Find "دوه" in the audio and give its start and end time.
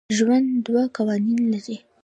0.65-0.83